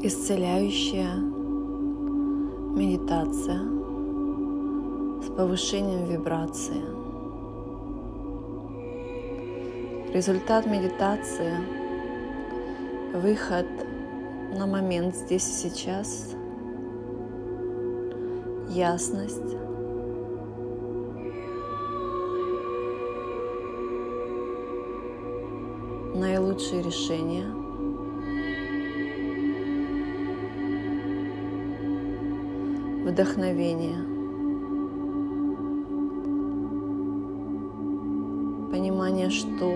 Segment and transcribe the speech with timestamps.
[0.00, 1.16] исцеляющая
[2.76, 3.60] медитация
[5.22, 6.84] с повышением вибрации.
[10.14, 11.52] Результат медитации–
[13.14, 13.66] выход
[14.56, 16.32] на момент здесь и сейчас,
[18.68, 19.56] ясность,
[26.14, 27.46] наилучшие решения–
[33.08, 33.96] вдохновение,
[38.70, 39.74] понимание, что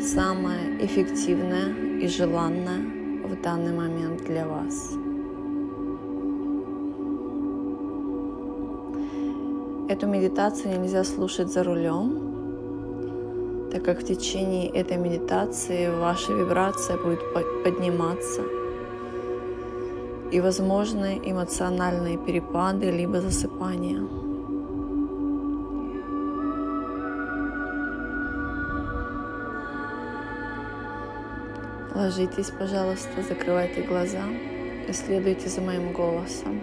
[0.00, 4.92] самое эффективное и желанное в данный момент для вас.
[9.88, 17.20] Эту медитацию нельзя слушать за рулем, так как в течение этой медитации ваша вибрация будет
[17.64, 18.42] подниматься–
[20.30, 24.06] и возможны эмоциональные перепады либо засыпания.
[31.94, 34.24] Ложитесь, пожалуйста, закрывайте глаза
[34.88, 36.60] и следуйте за моим голосом.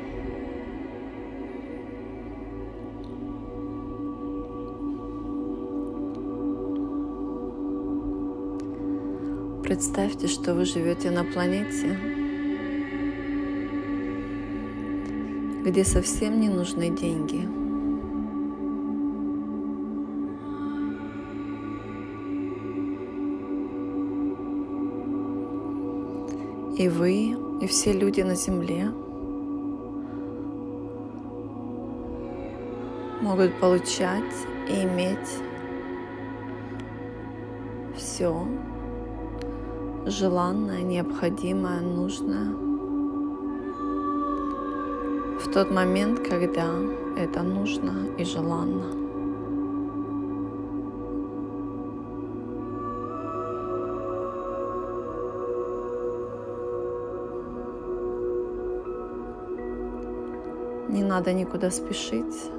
[9.63, 12.24] Представьте, что вы живете на планете,
[15.65, 17.49] где совсем не нужны деньги.
[26.77, 28.91] И вы, и все люди на Земле
[33.21, 34.23] могут получать
[34.69, 35.17] и иметь
[37.95, 38.47] все
[40.05, 42.64] желанное, необходимое, нужное
[45.45, 46.69] в тот момент, когда
[47.15, 48.83] это нужно и желанно.
[60.89, 62.49] Не надо никуда спешить.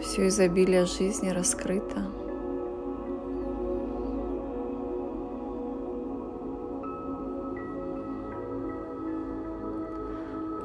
[0.00, 2.21] Все изобилие жизни раскрыто.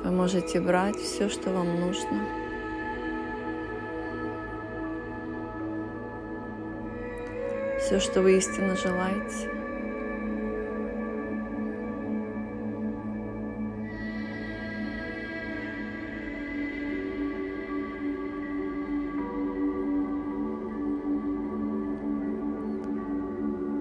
[0.08, 2.22] Вы можете брать все, что вам нужно.
[7.82, 9.50] Все, что вы истинно желаете.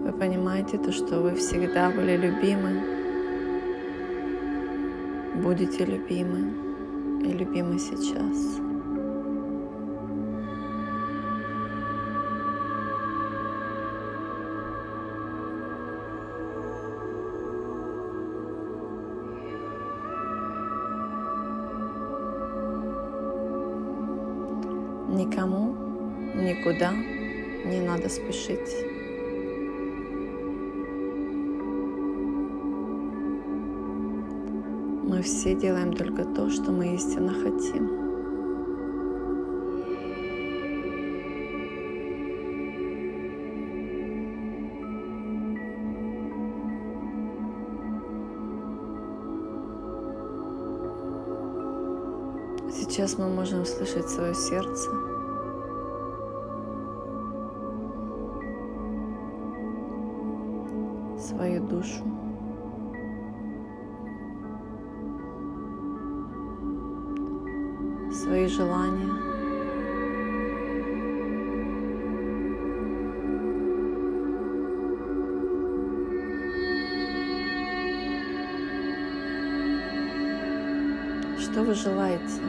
[0.02, 2.85] Вы понимаете то, что вы всегда были любимы
[5.46, 8.58] будете любимы и любимы сейчас.
[25.08, 25.76] Никому
[26.34, 26.92] никуда
[27.64, 28.95] не надо спешить.
[35.06, 38.06] Мы все делаем только то, что мы истинно хотим.
[52.72, 54.90] Сейчас мы можем слышать свое сердце.
[61.18, 62.25] свою душу.
[68.26, 69.14] Свои желания.
[81.38, 82.42] Что вы желаете?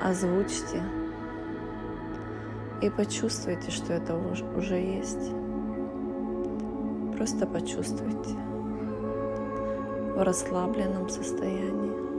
[0.00, 0.82] Озвучьте
[2.80, 4.14] и почувствуйте, что это
[4.56, 5.32] уже есть.
[7.16, 8.51] Просто почувствуйте
[10.14, 12.11] в расслабленном состоянии.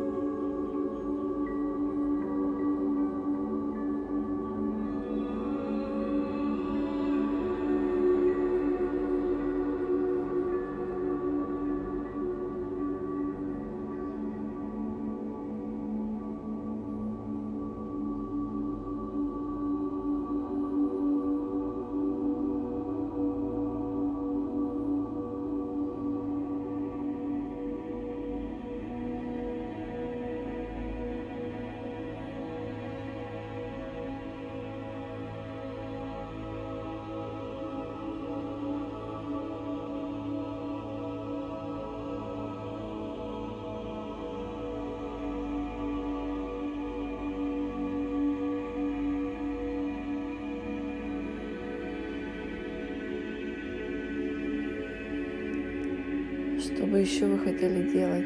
[56.94, 58.24] Бы еще вы хотели делать?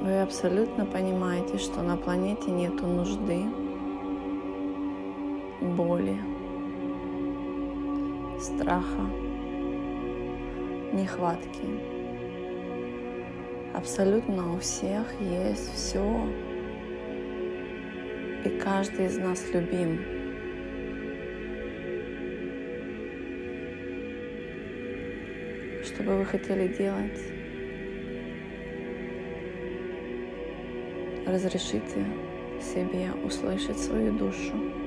[0.00, 3.44] Вы абсолютно понимаете, что на планете нет нужды,
[5.64, 6.16] боли,
[8.38, 9.10] страха,
[10.92, 11.68] нехватки.
[13.74, 16.28] Абсолютно у всех есть все,
[18.44, 19.98] и каждый из нас любим.
[25.82, 27.34] Что бы вы хотели делать?
[31.26, 32.06] разрешите
[32.60, 34.83] себе услышать свою душу.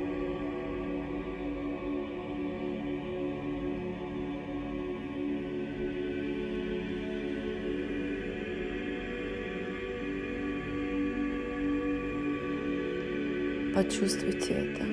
[13.77, 14.83] Почувствуйте это.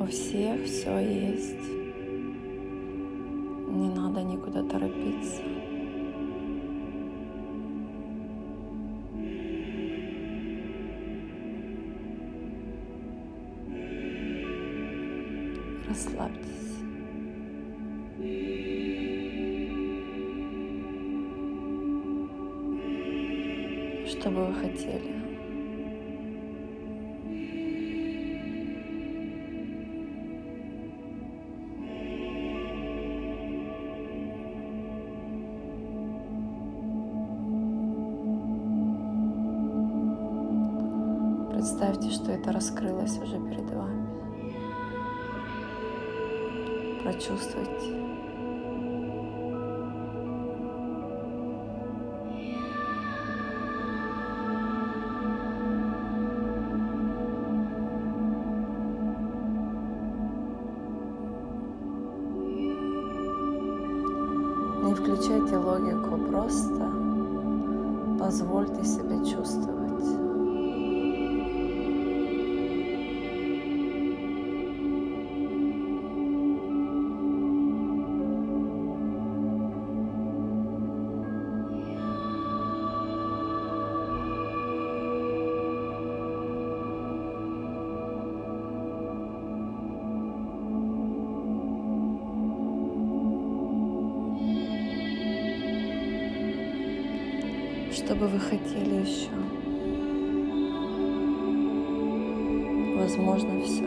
[0.00, 1.68] У всех все есть.
[3.68, 5.42] Не надо никуда торопиться.
[15.86, 16.73] Расслабьтесь.
[24.24, 25.12] Что бы вы хотели?
[41.50, 44.08] Представьте, что это раскрылось уже перед вами.
[47.02, 48.23] Прочувствуйте.
[65.24, 66.92] Включайте логику, просто
[68.18, 69.83] позвольте себе чувствовать.
[97.94, 99.30] Что бы вы хотели еще?
[102.98, 103.84] Возможно, все.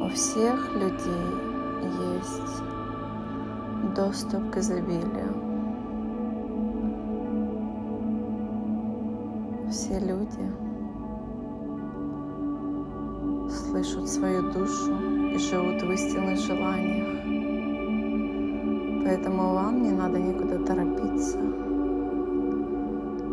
[0.00, 1.50] У всех людей
[2.16, 2.79] есть
[3.94, 5.34] доступ к изобилию.
[9.70, 10.50] Все люди
[13.50, 14.92] слышат свою душу
[15.32, 17.08] и живут в истинных желаниях.
[19.04, 21.38] Поэтому вам не надо никуда торопиться,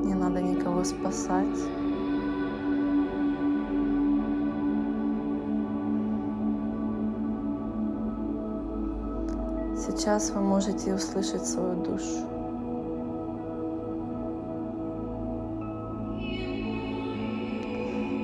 [0.06, 1.77] не надо никого спасать.
[9.98, 12.06] Сейчас вы можете услышать свою душу.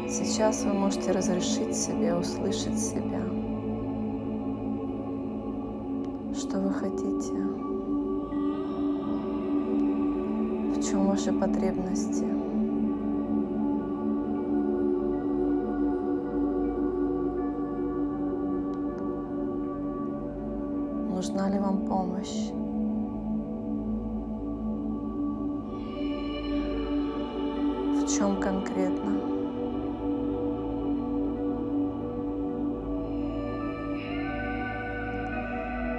[0.07, 3.21] Сейчас вы можете разрешить себе услышать себя.
[6.37, 7.33] Что вы хотите?
[10.75, 12.32] В чем ваши потребности?
[21.23, 22.51] Нужна ли вам помощь.
[28.01, 29.13] В чем конкретно?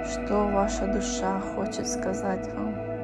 [0.05, 2.94] Что ваша душа хочет сказать вам?